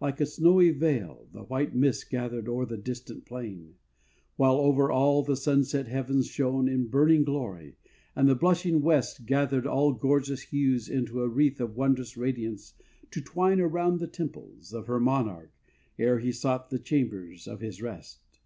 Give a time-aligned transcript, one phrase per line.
[0.00, 3.74] Like a snowy veil The white mist gathered o'er the distant plain,
[4.36, 7.76] While, over all, the sunset heavens shone In burning glory,
[8.14, 12.72] and the blushing West Gathered all gorgeous hues into a wreath Of wondrous radiance
[13.10, 15.52] to twine around The temples of her monarch,
[15.98, 18.38] ere he sought The chambers of his rest.